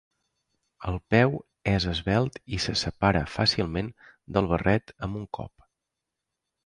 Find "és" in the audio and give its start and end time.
1.73-1.85